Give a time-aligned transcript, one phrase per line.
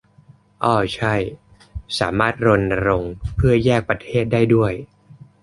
[0.63, 1.15] อ้อใช่
[1.99, 4.73] สามารถรณรงค์เพื่อแยกประเทศได้ด้วย